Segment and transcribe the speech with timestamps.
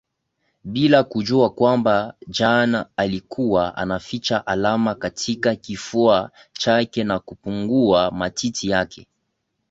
[0.63, 9.07] bila kujua kwamba Jane alikuwa anaficha alama katika kifua chake na kupungua matiti yake